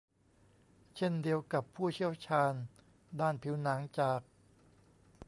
[0.95, 2.53] เช่นเดียวกับผู้เชี่ยวชาญ
[3.19, 4.21] ด้านผิวหนังจาก